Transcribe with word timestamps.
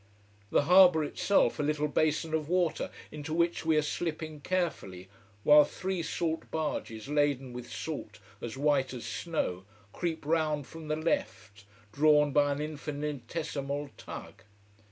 The 0.49 0.63
harbour 0.63 1.03
itself 1.03 1.59
a 1.59 1.61
little 1.61 1.87
basin 1.87 2.33
of 2.33 2.49
water, 2.49 2.89
into 3.11 3.35
which 3.35 3.67
we 3.67 3.77
are 3.77 3.83
slipping 3.83 4.39
carefully, 4.41 5.09
while 5.43 5.63
three 5.63 6.01
salt 6.01 6.49
barges 6.49 7.07
laden 7.07 7.53
with 7.53 7.71
salt 7.71 8.17
as 8.41 8.57
white 8.57 8.95
as 8.95 9.05
snow 9.05 9.63
creep 9.93 10.25
round 10.25 10.65
from 10.65 10.87
the 10.87 10.95
left, 10.95 11.65
drawn 11.91 12.31
by 12.31 12.51
an 12.51 12.61
infinitesimal 12.61 13.91
tug. 13.95 14.41